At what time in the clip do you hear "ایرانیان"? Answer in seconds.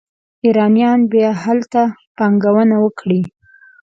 0.45-0.99